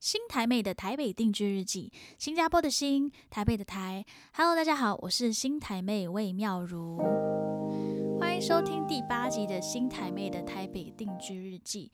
[0.00, 4.04] 新台妹的台北定居日记，新加坡的新，台北的台。
[4.32, 6.98] Hello，大家好，我是新台妹魏妙如，
[8.20, 11.90] 欢迎收听第八集的新台妹的台北定居日记。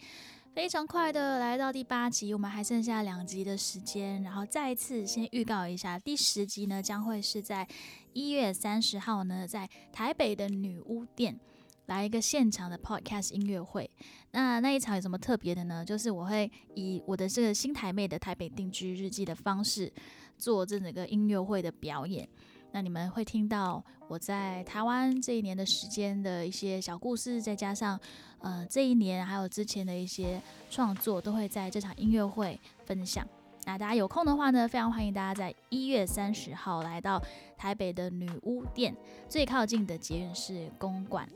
[0.55, 7.67] 非常快的来到第八集，我们还剩下两集的时间，然后再一次先预告一下，第十集呢将会是在
[8.13, 11.41] 一月三十号呢，在台北的女巫店。
[11.87, 13.89] 来一个现场的 podcast 音乐会，
[14.31, 15.85] 那那一场有什么特别的呢？
[15.85, 19.93] 就是我会以我的这个新台妹的台北定居日记的方式
[20.39, 22.27] 做这整个音乐会的表演。
[22.73, 28.01] 那你们会听到我在台湾这一年的时间的一些小故事，再加上
[28.41, 33.25] 呃这一年还有之前的一些创作，都会在这场音乐会分享。
[33.67, 37.23] 那大家有空的话呢，非常欢迎大家在一月三十号来到
[37.57, 38.97] 台北的女巫店，
[39.29, 41.29] 最靠近的捷运是公馆。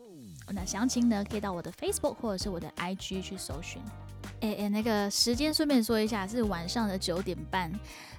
[0.52, 3.80] 那详情呢，可以到我的 Facebook 或者是我的 IG 去搜寻。
[4.41, 7.73] 诶诶，那个时间顺便说一下，是晚上的九点半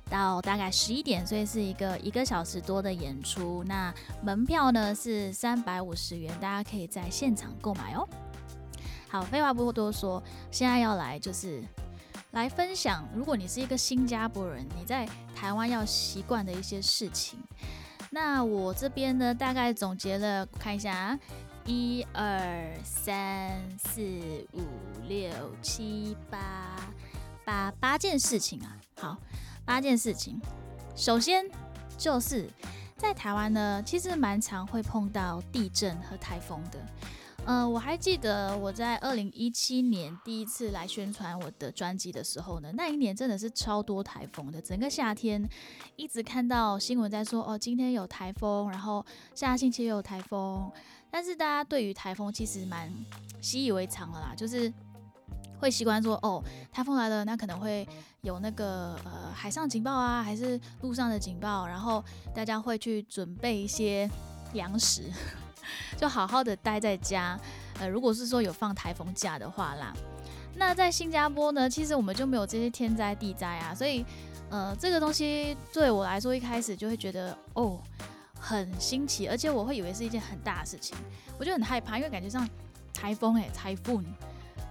[0.10, 3.64] 到大概十一点，所以是一个一个小时多的演出。
[3.66, 8.08] 那门票呢是三百五十元，大家可以在现场购买哦。
[9.08, 11.64] 好，废话不多说，现在要来就是
[12.32, 17.40] 来分享，如果你是一个新加坡人，你在台湾要习惯的一些事情。
[18.12, 21.20] 那我这边呢，大概总结了，看一下啊。
[21.70, 24.02] 一二三四
[24.54, 24.62] 五
[25.08, 25.30] 六
[25.62, 26.76] 七八
[27.46, 29.18] 八八件事情啊，好，
[29.66, 30.42] 八件事情。
[30.96, 31.46] 首先
[31.96, 32.50] 就是
[32.98, 36.80] 在台湾呢，其实蛮常会碰到地震和台风的。
[37.46, 45.48] 嗯，我还记得我在二零一七年第一次来宣传我的专辑的时候呢，那一年真的是超多台风的，整个夏天
[45.96, 50.72] 一直看到新闻在说哦，今天有台风，然后下星期又有台风。
[51.12, 52.92] 但是大家对于台风其实蛮
[53.42, 54.72] 习以为常了啦，就是
[55.60, 57.88] 会习惯说哦，台风来了，那可能会
[58.22, 64.10] 有那个呃海上警报啊，还是路上的警报，然后大家会去准备一些
[64.54, 65.04] 粮食，
[65.98, 67.40] 就好好的待在家。
[67.80, 69.94] 呃，如果是说有放台风假的话啦，
[70.56, 74.06] 那在新加坡呢，其实我们就没有这些天灾地灾啊，所以
[74.50, 77.80] 呃这个东西对我来说一开始就会觉得哦。
[78.40, 80.98] 很新奇，而且我会以为是一件很大的事情，
[81.38, 82.48] 我就很害怕，因为感觉上
[82.94, 84.04] 台风哎，台风，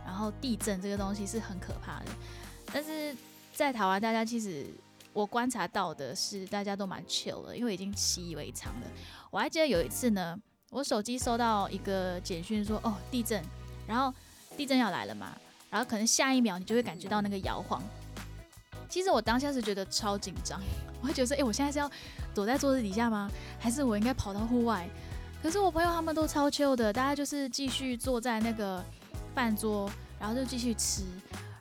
[0.04, 2.06] 然后地震这个东西是很可怕的。
[2.72, 3.16] 但是
[3.52, 4.66] 在台湾，大家其实
[5.12, 8.86] 我观察到的是，大家都蛮 chill 的，因为已经习以为常了。
[9.30, 10.38] 我还记得有一次呢，
[10.70, 13.42] 我手机收到一个简讯说，哦，地震，
[13.86, 14.12] 然后
[14.56, 15.36] 地震要来了嘛，
[15.70, 17.82] 然后可能下一秒你就会感觉到那个摇晃。
[18.88, 20.60] 其实我当下是觉得超紧张，
[21.00, 21.90] 我会觉得说，哎，我现在是要
[22.34, 23.30] 躲在桌子底下吗？
[23.58, 24.88] 还是我应该跑到户外？
[25.42, 28.82] 可是我朋友他们都超 chill 的，大家就是继续坐在那个
[29.34, 29.88] 饭桌，
[30.18, 31.04] 然后就继续吃。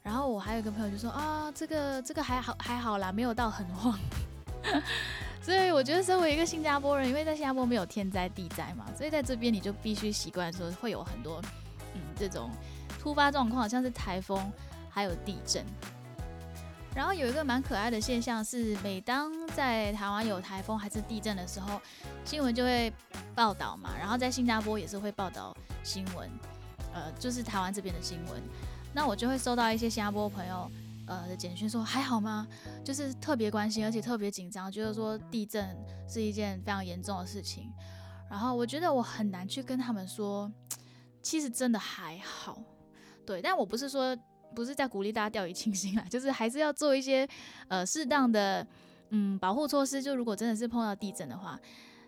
[0.02, 4.00] 然后我还有一个朋友就说，啊，这个这个还好还好啦，没有到很晃。
[5.44, 11.42] 所以我觉得身为一个新加坡人，因为在新加坡没有天灾地灾嘛，所以在这边你就必须习惯说会有很多
[11.94, 12.50] 嗯这种
[13.00, 14.52] 突发状况，像是台风
[14.90, 15.64] 还有地震。
[16.98, 21.80] 然后有一个蛮可爱的现象是，每当在台湾有台风还是地震的时候，
[22.26, 22.92] 新闻就会
[23.36, 23.92] 报道嘛。
[24.00, 26.28] 然后在新加坡也是会报道新闻，
[26.96, 28.42] 呃，就是台湾这边的新闻。
[28.96, 30.68] 那我就会收到一些新加坡朋友
[31.06, 32.48] 呃的简讯，说还好吗？
[32.84, 35.78] 就是特别关心，而且特别紧张，觉得说地震
[36.10, 37.72] 是一件非常严重的事情。
[38.28, 40.52] 然后我觉得我很难去跟他们说，
[41.22, 42.58] 其实真的还好，
[43.24, 43.40] 对。
[43.40, 44.18] 但我不是说。
[44.56, 47.28] 不是在鼓励大家掉以轻心啊， 就是还是要做一些
[47.68, 48.66] 呃适当的
[49.10, 50.02] 嗯保护措施。
[50.02, 51.60] 就如果真的是碰到地震的话，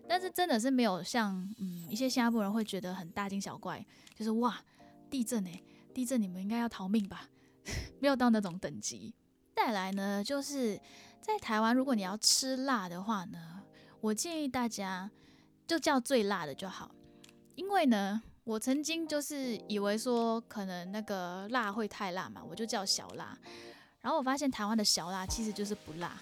[0.08, 3.86] 但是真的是没有像嗯一些新加坡人会觉得很大惊小怪，
[4.16, 4.60] 就是哇
[5.10, 5.62] 地震哎
[5.94, 7.30] 地震你们应该要逃命吧，
[8.00, 9.14] 没有到那种等级。
[9.56, 10.80] 再来呢，就是
[11.22, 13.62] 在台湾如果你要吃辣的话呢，
[14.02, 15.12] 我建议大家
[15.68, 16.92] 就叫最辣的就好，
[17.56, 18.24] 因为呢。
[18.50, 23.38] 我曾经就是以为说可能那个辣会太辣嘛，我就叫小辣。
[24.02, 26.20] 然后我发现台湾的小辣其实就是不辣，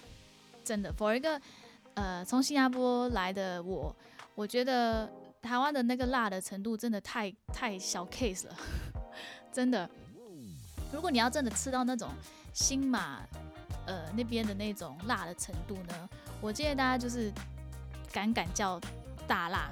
[0.62, 0.92] 真的。
[0.92, 1.40] For 一个
[1.94, 3.96] 呃从新加坡来的我，
[4.34, 5.10] 我觉得
[5.40, 8.54] 台湾的那个辣的程度真的太太小 case 了，
[9.50, 9.88] 真的。
[10.92, 12.10] 如果你要真的吃到那种
[12.52, 13.22] 新马
[13.86, 16.10] 呃那边的那种辣的程度呢，
[16.42, 17.32] 我建议大家就是
[18.12, 18.78] 敢敢叫
[19.26, 19.70] 大辣。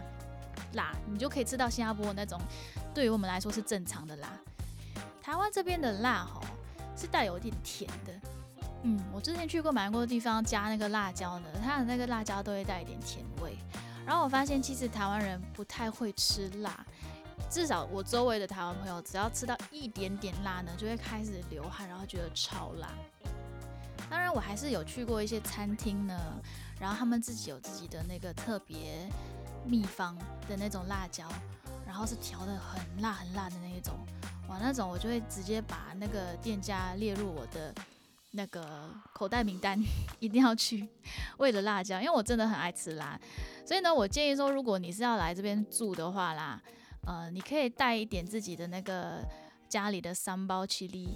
[0.76, 2.40] 辣，你就可以吃到新加坡那种，
[2.94, 4.28] 对于我们来说是正常的辣。
[5.20, 6.40] 台湾这边的辣哈
[6.96, 8.12] 是带有一点甜的，
[8.84, 13.56] 嗯，我之前去过蛮多地方加那个辣椒呢，它的那个辣椒都会带一点甜味。
[14.06, 16.86] 然后我发现其实台湾人不太会吃辣，
[17.50, 22.88] 至少我周围的台湾朋友只要吃到一点点辣呢，就会开始流汗，然后觉得超辣。
[24.08, 26.16] 当然，我还是有去过一些餐厅呢，
[26.78, 29.10] 然后他们自己有自己的那个特别
[29.66, 30.16] 秘方
[30.48, 31.28] 的那种辣椒，
[31.86, 33.94] 然后是调的很辣很辣的那一种，
[34.48, 37.74] 哇，那种我就会直接把那个店家列入我的
[38.30, 39.78] 那个口袋名单，
[40.20, 40.88] 一定要去，
[41.38, 43.18] 为了辣椒，因为我真的很爱吃辣，
[43.64, 46.62] 所以呢，我建议说，如果你是要来这边住的话啦，
[47.06, 49.24] 呃，你可以带一点自己的那个
[49.68, 51.08] 家里的三包七粒，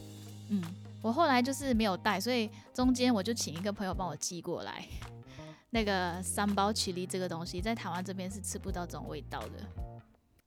[0.51, 0.63] 嗯。
[1.03, 4.87] 我后来就是没有带，所以中间我就请一个朋友帮我寄过来。
[5.71, 9.51] 那个三包起立这个东西，在台湾这边是吃不到这种味道的。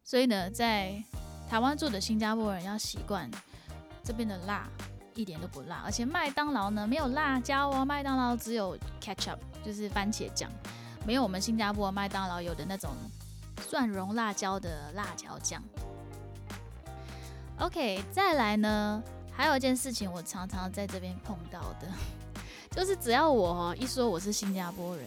[0.03, 1.01] 所以呢，在
[1.49, 3.29] 台湾住的新加坡人要习惯
[4.03, 4.67] 这边的辣
[5.15, 10.51] 一点都不辣，而且麦当劳呢没有辣椒哦，麦当劳只有 ketchup，就是番茄酱，
[11.05, 12.91] 没有我们新加坡麦当劳有的那种
[13.61, 15.63] 蒜蓉辣椒的辣椒酱。
[17.59, 19.01] OK，再来呢。
[19.35, 21.87] 还有一件事情，我常常在这边碰到的，
[22.75, 25.05] 就是只要我一说我是新加坡人，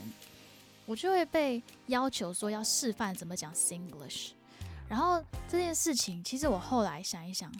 [0.86, 4.30] 我就会被要求说要示范怎么讲 Singlish。
[4.88, 7.52] 然后这件事情，其实我后来想一想，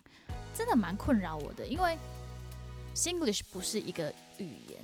[0.55, 1.99] 真的蛮困扰我的，因为
[2.95, 4.79] Singlish 不是一个语言，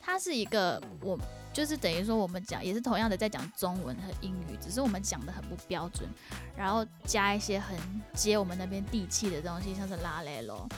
[0.00, 1.16] 它是一个我
[1.52, 6.08] 就是等于说我们讲也是同样的在讲中文和英语，只是我们讲的很不标准，
[6.56, 7.78] 然后加一些很
[8.12, 10.68] 接我们那边地气的东西，像是拉雷咯。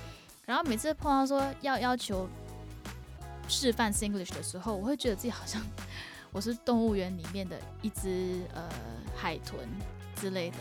[0.44, 2.28] 然后每次碰到说要要求
[3.48, 5.62] 示范 Singlish 的时候，我会觉得自己好像
[6.32, 8.69] 我是动物园里面的一只呃
[9.16, 9.60] 海豚
[10.20, 10.56] 之类的，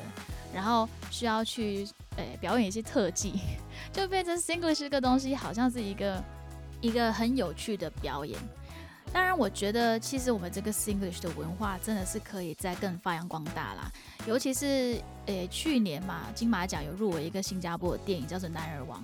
[0.53, 1.87] 然后需要去
[2.17, 3.39] 诶表演一些特技，
[3.91, 6.23] 就变成 Singlish 这个东西好像是一个
[6.81, 8.39] 一个很有趣的表演。
[9.13, 13.89] 当然，我觉得其实我们这个 Singlish 的文化真的是可以再更发扬光大啦，
[14.27, 19.01] 尤其是诶去年嘛金马奖有入围一个新加坡的电影叫做《男儿王》。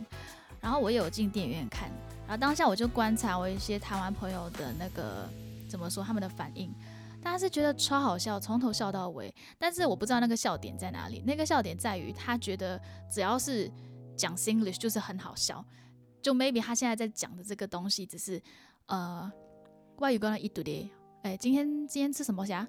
[0.59, 1.89] 然后我也有进电影院看，
[2.31, 5.29] 然后当下我就观察我一些台湾朋友的那个
[5.69, 6.73] 怎么说他们的反应，
[7.21, 9.35] 大家是觉得超好笑，从头笑到尾。
[9.59, 12.81] 但是我不知道那个笑点在哪里，那个笑点在于他觉得
[13.11, 13.69] 只要是
[14.15, 15.61] 讲 English 就是很好笑，
[16.21, 18.41] 就 maybe 他现在在讲的这个东西只是
[18.85, 19.29] 呃
[19.97, 20.89] 外语刚刚一读的，
[21.23, 22.65] 哎，今天今天吃什么虾？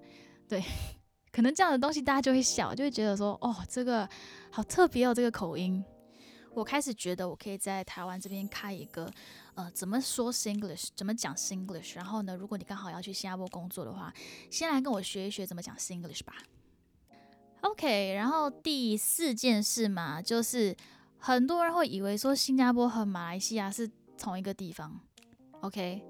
[0.49, 0.61] 对，
[1.31, 4.09] 可能这样的东西大家就会笑，就会觉得说哦这个
[4.51, 5.85] 好特别哦这个口音。
[6.55, 9.11] 我开始觉得我可以在台湾这边开一个，
[9.55, 11.97] 呃，怎么说 Singlish，怎么讲 Singlish。
[11.97, 14.13] 然后呢，如果你刚好要去新加坡工作的话，
[14.51, 16.35] 先来跟我学一学怎么讲 Singlish 吧。
[17.63, 20.77] OK，然后第四件事嘛，就是
[21.17, 25.01] 很多人会以为说新加坡和马来西亚是同一个地方。
[25.61, 26.03] OK，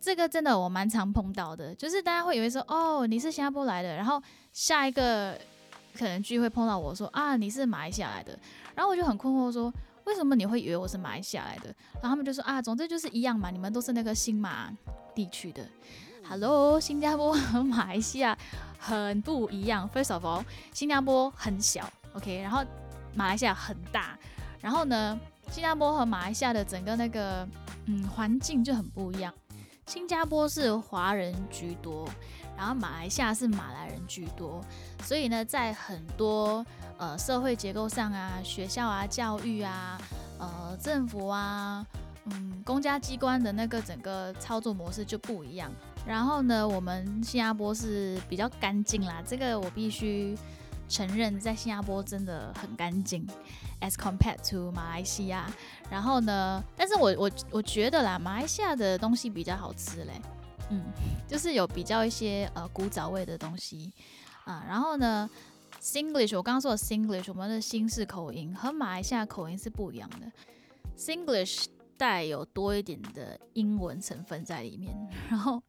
[0.00, 4.22] 这个真的我蛮常碰到的，就是大家会以为说，哦，你是新加坡来的，然后
[4.54, 5.38] 下一个。
[5.96, 8.38] 可能聚会碰到我说啊，你是马来西亚来的，
[8.74, 9.72] 然后我就很困惑说，
[10.04, 11.74] 为什么你会以为我是马来西亚来的？
[11.94, 14.70] 然后他们就说啊，总之就是一样嘛，你们都是那个新马
[15.14, 15.66] 地区的。
[16.28, 18.36] Hello，新加坡和马来西亚
[18.78, 19.88] 很不一样。
[19.94, 22.64] First of all，新加坡很小，OK，然后
[23.14, 24.18] 马来西亚很大，
[24.60, 25.18] 然后呢，
[25.50, 27.48] 新加坡和马来西亚的整个那个
[27.86, 29.32] 嗯环境就很不一样。
[29.86, 32.08] 新加坡是华人居多。
[32.56, 34.64] 然后马来西亚是马来人居多，
[35.02, 36.64] 所以呢，在很多
[36.96, 40.00] 呃社会结构上啊，学校啊、教育啊、
[40.38, 41.84] 呃政府啊、
[42.24, 45.70] 嗯公家机关的那个整个操作模式就不一样。
[46.06, 50.36] 然后呢，我们新加坡是比较干净啦，这个我必须
[50.88, 53.26] 承认，在新加坡真的很干净
[53.80, 55.50] ，as compared to 马来西亚。
[55.90, 60.12] 然后呢，但是我我我觉得啦，马来西亚的东西比较好吃嘞。
[60.70, 60.82] 嗯，
[61.28, 63.92] 就是有比较一些呃古早味的东西
[64.44, 65.28] 啊，然后呢
[65.80, 70.30] ，Singlish 我刚刚说的 Singlish，我们的新式口音和马来西亚口音是不一样的
[70.98, 74.94] ，Singlish 带有多一点的英文成分在里面，
[75.30, 75.62] 然后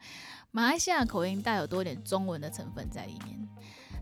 [0.51, 3.47] 马来西亚口音带有多一点中文的成分在里面。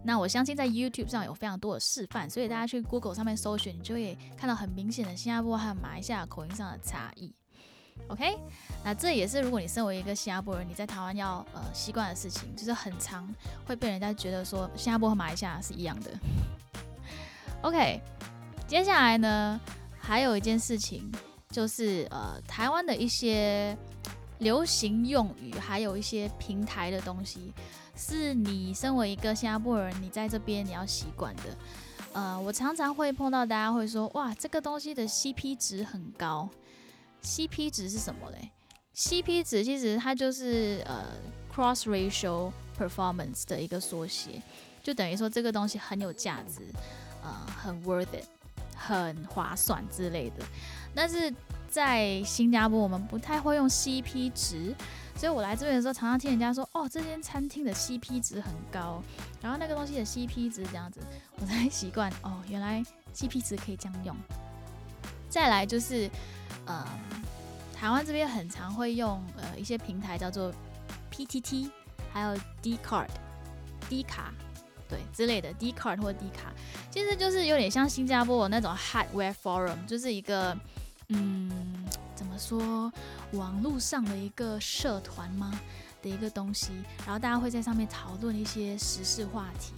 [0.03, 7.33] 那我相信在 YouTube 上有非常多的示范，所以大家去 Google 上面搜寻，你就会看到很明显的新加坡和马来西亚口音上的差异。
[8.07, 8.37] OK，
[8.83, 13.27] 那这也是如果你身为一个新加坡人，你在台湾要呃习惯的事情，就是很长
[13.65, 16.11] 会被人家觉得说新加坡和马来西亚是一样的。
[17.61, 17.99] OK，
[18.67, 19.59] 接下来呢，
[19.97, 21.11] 还有一件事情
[21.49, 23.75] 就是呃台湾的一些
[24.37, 27.51] 流行用语，还有一些平台的东西，
[27.95, 31.43] 是你身为一个新加坡人，你在这边你要习惯的。
[32.13, 36.47] 呃，我常常会碰到大家会说，哇，这个东西的 CP 值很高。
[37.25, 38.51] CP 值是什么嘞
[38.95, 41.03] ？CP 值其实它就是呃
[41.53, 44.41] cross ratio performance 的一个缩写，
[44.83, 46.61] 就等于说这个东西很有价值，
[47.23, 48.25] 呃，很 worth it，
[48.75, 50.45] 很划算之类的。
[50.93, 51.33] 但是
[51.67, 54.73] 在新加坡我们不太会用 CP 值，
[55.17, 59.03] 所以我来这边的时候常常听人家说，哦，这间餐厅的 CP 值很高，
[59.41, 61.01] 然后那个东西的 CP 值这样子，
[61.39, 64.15] 我才习惯哦，原来 CP 值可以这样用。
[65.35, 66.09] 再来就是，
[66.65, 66.87] 呃，
[67.73, 70.49] 台湾这边很常会用呃一些平台叫做
[71.11, 71.69] PTT，
[72.09, 73.09] 还有 D Card、
[73.89, 74.33] D 卡。
[74.87, 76.53] 对之类的，D card 或 D 卡，
[76.91, 80.55] 其实就是有点像新加坡那种 hardware forum，就是一个，
[81.09, 81.51] 嗯，
[82.13, 82.89] 怎么说，
[83.31, 85.51] 网络上的一个社团吗
[86.01, 86.71] 的一个东西，
[87.03, 89.73] 然后大家会在上面讨论一些时事话题，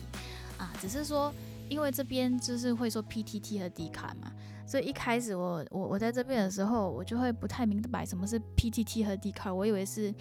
[0.58, 1.34] 啊，只是说，
[1.70, 4.30] 因为这边就是会说 PTT 和 D 卡嘛，
[4.68, 10.14] 所以一开始我我我在这边的时候，我就会不太明白什么是 PTT 和 D 卡，我以为是，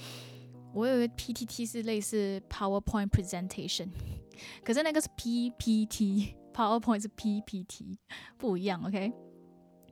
[0.72, 3.88] 我以为 PTT 是类似 PowerPoint presentation。
[4.64, 7.98] 可是那个是 PPT，PowerPoint 是 PPT，
[8.38, 9.12] 不一样，OK？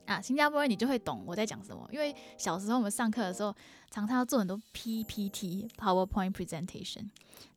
[0.06, 3.52] 啊，新加坡人你就会懂我在讲什么，因为小时候我们上课的时候
[3.90, 7.08] 常常要做很多 PPT，PowerPoint presentation，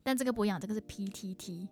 [0.02, 1.68] 但这个不一样，这个是 PTT。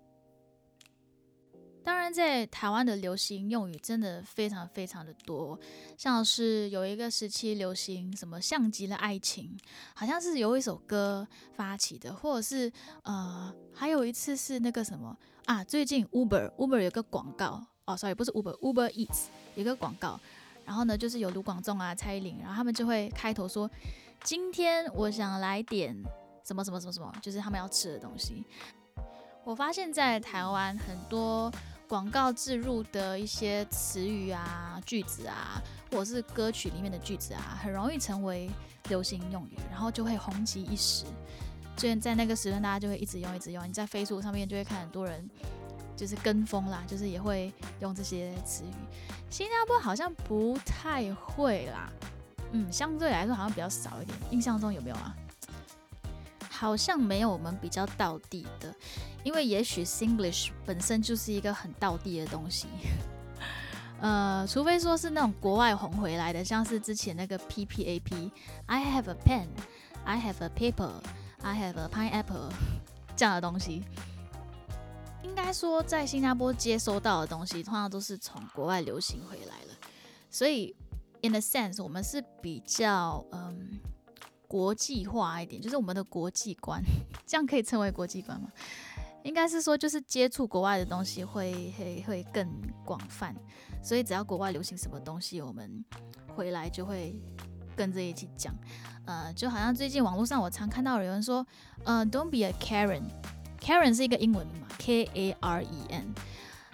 [1.87, 5.57] 当然，在台湾的流行用语真的非常非常的多，
[5.97, 9.57] 像是有一个时期流行什么像极了爱情，
[9.95, 11.25] 好像是有一首歌
[11.55, 12.73] 发起的，或者是
[13.05, 20.19] 呃，还有一次是那个什么啊，最近 Uber Uber 有个广告哦，sorry 不是 Uber Uber Eats 有个广告，
[20.65, 23.71] 然后呢就是有卢广仲啊、蔡依林，然后他们就会开头说，
[24.25, 25.97] 今天我想来点
[26.45, 28.43] 什么什么什么什么，就是他们要吃的东西。
[29.45, 31.49] 我发现，在台湾很多。
[31.89, 38.51] 广告植入的一些词语啊、句子啊，或者是歌曲里面的句子啊，很容易成为
[38.89, 41.05] 流行用语，然后就会红极一时。
[41.77, 43.67] 所以在那个时段，大家就会一直用、一直用。
[43.69, 45.29] 你在 Facebook 上面就会看很多人
[45.95, 48.75] 就是跟风啦，就是也会用这些词语。
[49.31, 51.93] 新加坡好像不太会啦，
[52.53, 54.19] 嗯，相对来说好像比较少一点。
[54.31, 55.15] 印象中有没有啊？
[56.57, 58.75] 好像没有我们比较道地的。
[59.23, 62.69] 因为也许 Singlish 本身就是一个很道地的东西，
[64.01, 72.53] 呃，除非说是那种国外红回来的，像是之前那个 P P A P，I have a pen，I have a paper，I have a pineapple
[73.17, 73.83] 这样的东西，
[75.25, 79.75] 应该说在新加坡接收到的东西，通常都是从国外流行回来了，
[80.31, 80.77] 所以
[81.23, 83.81] in a sense 我们是比较嗯
[84.49, 86.83] 国际化一点，就是我们的国际观，
[87.27, 88.49] 这样可以称为国际观吗？
[89.23, 92.49] 应该是说，就是接触国外的东西会会会更
[92.85, 93.35] 广泛，
[93.83, 95.85] 所以只要国外流行什么东西，我们
[96.35, 97.21] 回来就会
[97.75, 98.55] 跟着一起讲。
[99.05, 101.45] 呃，就好像最近网络上我常看到有人说，
[101.85, 106.15] 呃，Don't be a Karen，Karen 是一个英文名嘛，K A R E N。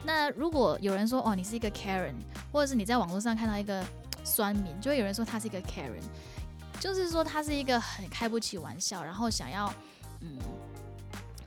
[0.04, 2.14] 那如果有人说，哦，你是一个 Karen，
[2.52, 3.82] 或者是你在网络上看到一个
[4.24, 6.02] 酸民，就会有人说他是一个 Karen，
[6.82, 9.72] 就是说他是一个很开不起玩笑，然后想要，
[10.20, 10.36] 嗯。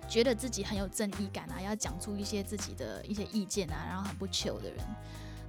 [0.07, 4.77] 觉得自己很有正义感啊，要讲出一些自己的一些意见啊，然后很不求的人，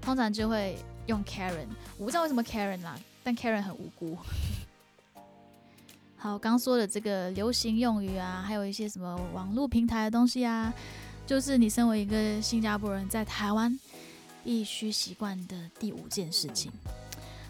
[0.00, 1.68] 通常就会用 Karen。
[1.98, 4.16] 我不知道为什么 Karen 啦，但 Karen 很无辜。
[6.16, 10.72] 好，刚说的这个流行用语啊，还有一些什么网络平台的东西啊，
[11.26, 13.78] 就是你身为一个新加坡人在台湾
[14.42, 16.72] 必须习惯的第五件事情。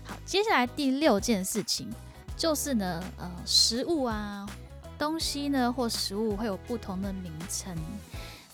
[0.05, 1.89] 好，接下来第六件事情
[2.37, 4.47] 就是呢，呃，食物啊。
[4.99, 7.77] 东西呢，或食物会有不同的名称，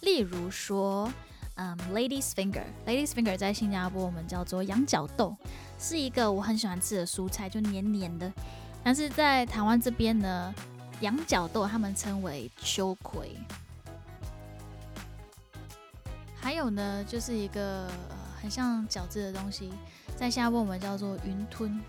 [0.00, 1.08] 例如说，
[1.54, 5.36] 嗯，ladies finger，ladies finger 在新加坡我们叫做羊角豆，
[5.78, 8.28] 是一个我很喜欢吃的蔬菜，就黏黏的。
[8.82, 10.52] 但是在台湾这边呢，
[11.00, 13.36] 羊角豆他们称为秋葵。
[16.34, 17.88] 还有呢，就是一个
[18.40, 19.70] 很像饺子的东西，
[20.16, 21.80] 在新加坡我们叫做云吞，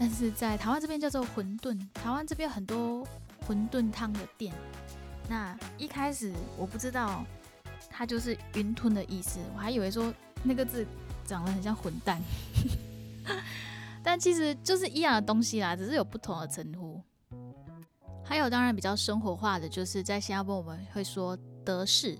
[0.00, 1.78] 但是在台湾这边叫做馄饨。
[1.94, 3.06] 台湾这边很多。
[3.48, 4.54] 馄饨汤的店，
[5.28, 7.24] 那一开始我不知道
[7.88, 10.14] 它就是云吞的意思，我还以为说
[10.44, 10.86] 那个字
[11.24, 12.20] 长得很像混蛋，
[14.04, 17.02] 但其实就是一样的东西啦，只是有不同的称呼。
[18.22, 22.16] 还有当然比较生活化的，就是在新加坡我们会说德士，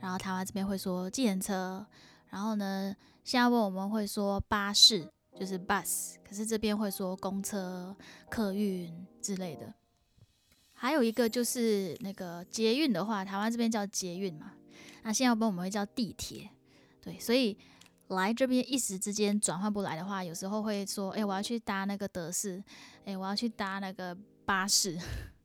[0.00, 1.86] 然后台湾这边会说计程车，
[2.30, 7.96] 然后呢新加坡我们会说巴士，就是 bus，可是这边会说公车、
[8.30, 9.74] 客运之类的。
[10.72, 14.52] 还有一个就是那个捷运的话，台湾这边叫捷运嘛，
[15.02, 16.50] 那新加坡我们会叫地铁，
[17.00, 17.56] 对，所以
[18.08, 22.62] 来这边一时之间转换不来的话，有时候会说，哎，我要去搭那个德士，
[23.04, 24.14] 哎，我要去搭那个
[24.44, 24.98] 巴士，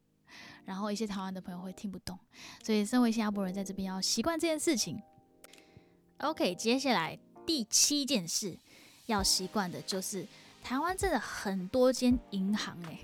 [0.66, 2.20] 然后一些台湾的朋友会听不懂，
[2.64, 5.02] 所以身为新加坡人在这边要习惯这件事情。
[6.18, 8.58] OK，接下来第七件事
[9.10, 10.26] 要习惯的就是。
[10.62, 13.00] 台湾真的很多间银行诶，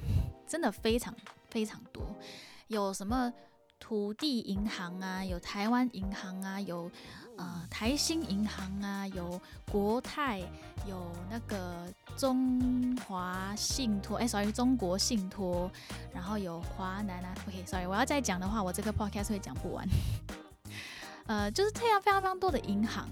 [0.46, 1.16] 真的非常
[1.50, 2.04] 非常多，
[2.68, 3.32] 有什么
[3.80, 6.92] 土地银行啊，有台湾银行啊，有
[7.38, 9.40] 呃台新银行啊，有
[9.72, 10.40] 国泰，
[10.86, 15.72] 有那个中华信托，哎，sorry，中国信托，
[16.14, 19.88] 然后有华南啊，OK，sorry，我要再讲的话，我这个 podcast 会讲不完。
[21.28, 23.08] 呃，就是这样非常非常多的银行，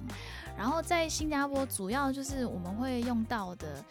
[0.58, 3.84] 然后在新加坡主要就是我们会用到的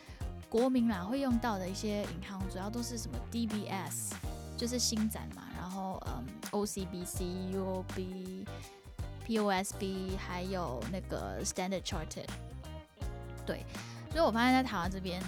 [0.48, 4.12] 国民啦会用到的一些银行，主要都是什么 DBS，
[4.56, 8.46] 就是新展嘛，然后嗯 OCBC、UOB、
[9.26, 12.28] POSB，还有那个 Standard Chartered。
[13.44, 13.66] 对，
[14.10, 15.20] 所以我发现在台湾这边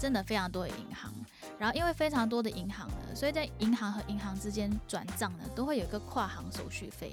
[0.00, 1.12] 真的非常多的银行，
[1.58, 7.12] 然后因为非常多的银行呢，所以在银行和银行之间转账呢，都会有一个跨行手续费。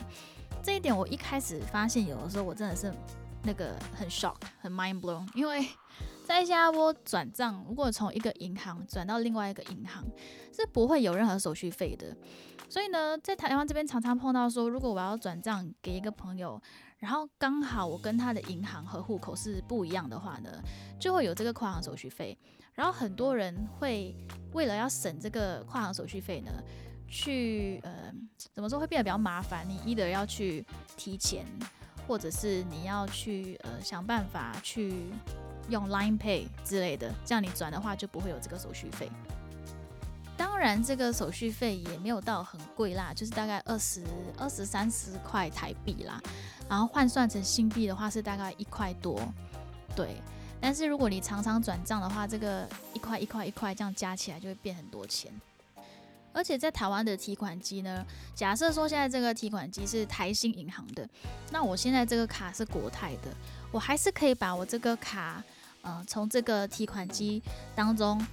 [0.63, 2.93] 这一点我一开始发现有的时候我真的是
[3.43, 5.67] 那个很 shock 很 mind blown，因为
[6.23, 10.05] 在新加坡转账，如果从一个银行转到另外一个银行
[10.55, 12.15] 是不会有任何手续费的。
[12.69, 16.61] 所以呢，在台湾这边常常碰到说，如果我要转账给一个朋友，
[16.99, 20.49] 然后刚好我跟他的银行和户口是不一样的话呢，
[20.99, 22.37] 就会有这个跨行手续费。
[22.73, 24.15] 然后很多人会
[24.53, 26.51] 为了要省这个跨行手续费呢。
[27.11, 28.13] 去呃，
[28.53, 29.67] 怎么说会变得比较麻烦？
[29.67, 30.65] 你一的要去
[30.95, 31.45] 提前，
[32.07, 35.03] 或者是你要去呃想办法去
[35.69, 39.11] 用 Line Pay 之类的，这样你转的话就不会有这个手续费。
[40.37, 44.03] 当然，这个手续费也没有到很贵啦，就是大概二十
[44.37, 46.19] 二十三十块台币啦，
[46.69, 49.19] 然后换算成新币的话是大概一块多。
[49.95, 50.15] 对，
[50.61, 55.29] 但是如果你常常转账的话，这个一块一块一块这样加起来就会变很多钱。
[56.33, 61.07] 而且在台湾的提款机呢，假设说现在这个提款机是台新银行的，
[61.51, 63.35] 那我现在这个卡是国泰的，
[63.71, 65.43] 我还是可以把我这个卡，
[65.81, 67.41] 呃，从这个提款机
[67.75, 68.25] 当中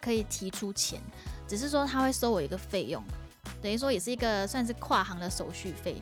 [0.00, 1.00] 可以提出钱，
[1.46, 3.02] 只是说他会收我一个费用，
[3.60, 5.96] 等于说也是一个算是跨行的手续费。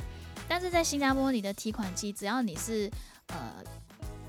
[0.48, 2.90] 但是在新加坡，你的提款机只要你是
[3.28, 3.52] 呃，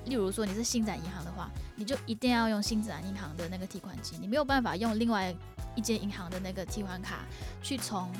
[0.07, 5.35] 例如说你是新展银行的话，你就一定要用新展银行的那个提款机，你没有办法用另外。
[5.75, 7.19] 一间银行的那个提款卡，
[7.61, 8.11] 去从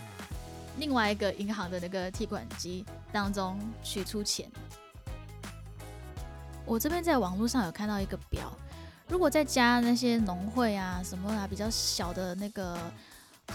[0.77, 4.47] 另外一个银行的那个提款机当中取出钱。
[6.67, 8.55] 我这边在网络上有看到一个表，
[9.07, 12.77] 如果再加那些农会啊什么啊比较小的那个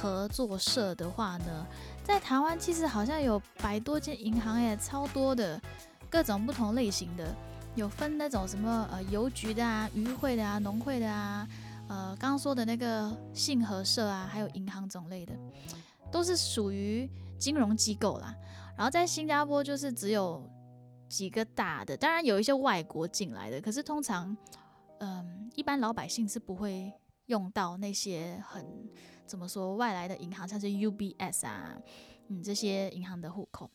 [0.01, 1.64] 合作社的话呢，
[2.03, 5.62] 在台湾其实好像有百多间银行耶，超多的，
[6.11, 7.33] 各种不同类型的，
[7.74, 11.48] 有分那种什么呃邮局的啊、渔会的啊、农会的啊。
[11.88, 15.35] 呃，刚刚说的那个信合社啊，还有银行种类的，
[16.11, 18.35] 都是属于金融机构啦。
[18.76, 20.48] 然后在新加坡就是只有
[21.08, 24.35] 几个大的，当然有一些外国进来的，可是通常，
[25.00, 26.90] 嗯，一般老百姓是不会
[27.26, 28.64] 用到那些很
[29.26, 31.76] 怎么说外来的银行，像是 UBS 啊，
[32.28, 33.70] 嗯，这些银行的户口。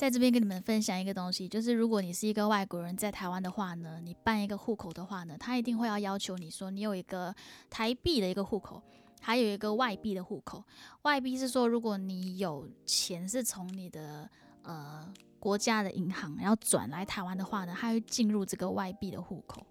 [0.00, 7.34] 在这边跟你们分享一个东西，就是如果你是一个外国人在台湾的话呢，你办一个户口的话呢，他一定会要要求你说你有一个
[7.68, 8.82] 台币的一个户口，
[9.20, 10.64] 还有一个外币的户口。
[11.02, 14.26] 外币是说如果你有钱是从你的
[14.62, 15.06] 呃
[15.38, 19.62] 国家的银行然后转来台湾的话呢，它会进入这个外币的户口，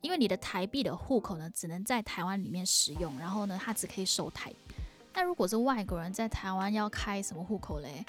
[0.00, 4.74] 因为你的台币的户口呢只能在台湾里面使用，然后呢它只可以收台币。
[5.12, 8.02] 那如果是外国人在台湾要开什么户口嘞？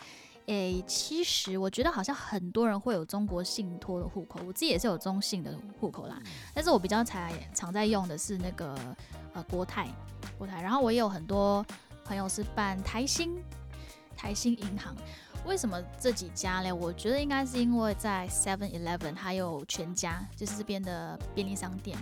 [0.48, 6.18] 诶，其实我觉得好像很多人会有中国信托的户口，我自己也是有中信的户口啦。
[6.54, 8.74] 但是我比较常常在用的是那个
[9.34, 9.90] 呃国泰，
[10.38, 10.62] 国泰。
[10.62, 11.66] 然后我也有很多
[12.06, 13.36] 朋友是办台新，
[14.16, 14.96] 台新银行。
[15.46, 16.72] 为什么这几家嘞？
[16.72, 21.98] 我觉得应该是因为在 Seven Eleven 还有全家，就是这边的便利商店，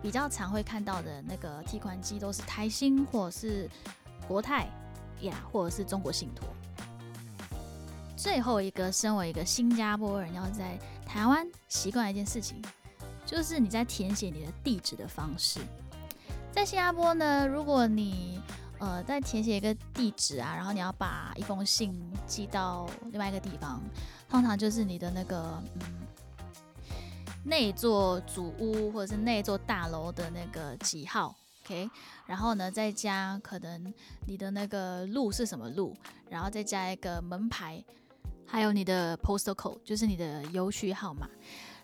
[0.00, 3.68] 比较常会看到的那个提款机都是台新或者是
[4.26, 4.68] 国泰
[5.20, 6.48] 呀，或者是中国信托。
[8.22, 12.62] 最后一个，身为一个新加坡人，要在台湾习惯一件事情，
[13.24, 15.58] 就是你在填写你的地址的方式。
[16.52, 18.38] 在新加坡呢，如果你
[18.78, 23.80] 呃在填写一个地址啊，然后你要把一封信寄到另外一个地方，
[24.28, 25.80] 通常就是你的那个嗯
[27.42, 31.88] 那座主屋或者是那座大楼的那个几号，OK，
[32.26, 33.94] 然后呢再加可能
[34.26, 35.96] 你的那个路是什么路，
[36.28, 37.82] 然后再加一个门牌。
[38.50, 41.28] 还有你的 postal code，就是你的邮区号码。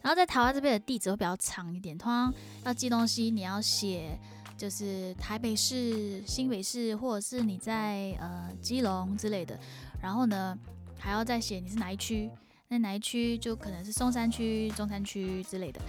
[0.02, 2.32] 然后在台湾这边的地址会比较长一点，通常
[2.64, 4.18] 要寄东西，你要写
[4.56, 9.58] 就是台北市、新北市，或者是你在呃基隆之类的。
[10.02, 10.58] 然后呢，
[10.98, 12.30] 还要再写你是哪一区，
[12.68, 15.80] 那哪一区就可能是松山区、中山区之类的。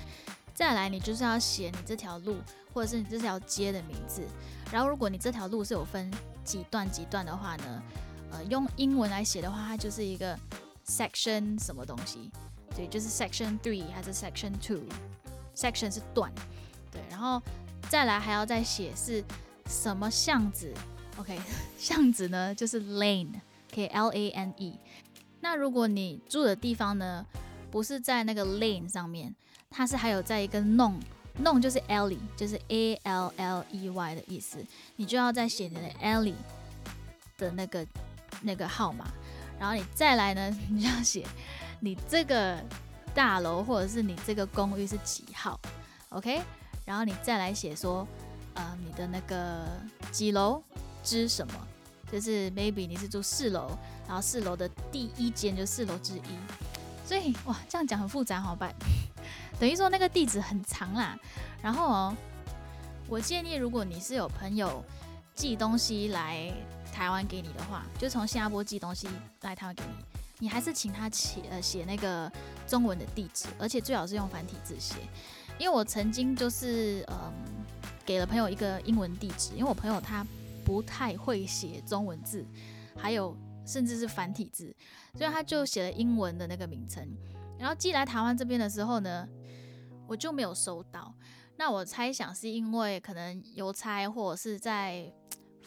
[0.54, 2.38] 再来，你就是要写你这条路。
[2.74, 4.22] 或者是你这条街的名字。
[4.72, 6.12] 然后如果你这条路是有分
[6.44, 7.84] 几段几段的话呢，
[8.30, 10.38] 呃，用英文来写的话，它就是一个
[10.88, 12.32] section 什么东西，
[12.76, 16.32] 对，就是 section three 还是 section two，section 是段，
[16.92, 17.42] 对，然后
[17.90, 19.24] 再来还要再写是
[19.68, 20.74] 什么巷子
[21.18, 21.40] ，OK，
[21.78, 24.80] 巷子呢就是 lane，OK L A N E。
[25.42, 27.26] 那如果你住的地方呢，
[27.70, 29.36] 不是在那个 lane 上面，
[29.70, 31.00] 它是还有在一个弄
[31.40, 34.58] 弄就是 alley，就是 A L L E Y 的意思，
[34.96, 36.34] 你就要再写你的 alley
[37.38, 37.86] 的那个
[38.42, 39.06] 那个号码，
[39.60, 41.26] 然后你再来呢， 你就要写
[41.80, 42.64] 你这个
[43.14, 45.60] 大楼或者是你这个公寓是几号
[46.10, 46.42] ，OK，
[46.86, 48.08] 然后你再来写说，
[48.54, 49.66] 呃，你的那个
[50.12, 50.62] 几楼
[51.04, 51.54] 之什么，
[52.12, 56.22] 就是 maybe 你是住四楼，然后四楼的第一间就四楼之一，
[57.06, 58.74] 所以哇，这样讲很复杂，好办。
[59.60, 61.18] 等于说那个地址很长啦，
[61.62, 62.16] 然后哦，
[63.10, 64.84] 我建议如果你是有朋友
[65.34, 66.54] 寄东西来
[66.98, 69.08] 台湾给你的话，就从新加坡寄东西
[69.42, 70.04] 来台湾给你，
[70.40, 72.32] 你还是请他写呃写那个
[72.66, 74.96] 中文的地址，而且最好是用繁体字写，
[75.60, 77.32] 因为我曾经就是嗯
[78.04, 80.26] 给了朋友一个英文地址，因为我朋友他
[80.66, 82.44] 不太会写中文字，
[82.98, 84.76] 还有甚至是繁体字，
[85.14, 87.08] 所以他就写了英文的那个名称，
[87.60, 89.28] 然后寄来台湾这边的时候呢。
[90.10, 91.14] 我就没有收到，
[91.58, 95.12] 那我猜想是因为可能邮差或者是在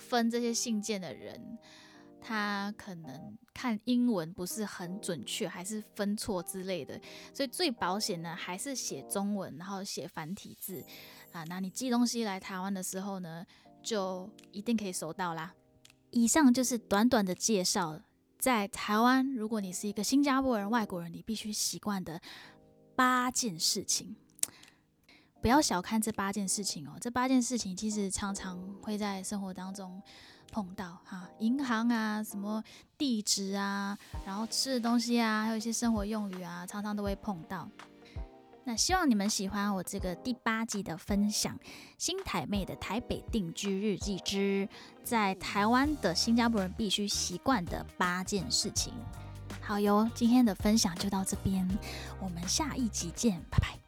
[0.01, 1.59] 分这些信件的人，
[2.21, 7.01] 他可能看英文不是很准确，还是分错之类的，
[7.33, 10.85] 所以最保险呢还是写中文，然后写繁体字
[11.33, 11.45] 啊。
[11.45, 13.45] 那你寄东西来台湾的时候呢，
[13.83, 15.55] 就一定可以收到啦。
[16.11, 18.01] 以上就是短短的介绍，
[18.39, 22.21] 在台湾，如果你是一个新加坡人、外国人，你必须习惯的
[22.97, 24.17] 八件事情。
[25.40, 30.00] 不要小看这八件事情哦，这八件事情其实常常会在生活当中
[30.53, 32.62] 碰到哈，银行啊，什么
[32.98, 37.68] 地址啊，然后吃的东西啊，还有一些生活用语啊，常常都会碰到。
[38.64, 41.57] 那希望你们喜欢我这个第八集的分享，
[41.96, 44.68] 《新台妹的台北定居日记之
[45.03, 48.92] 在台湾的新加坡人必须习惯的八件事情》。
[49.62, 51.66] 好哟，今天的分享就到这边，
[52.20, 53.80] 我们下一集见，拜拜。